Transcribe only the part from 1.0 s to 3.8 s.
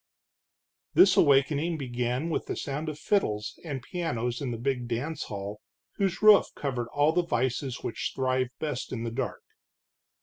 awakening began with the sound of fiddles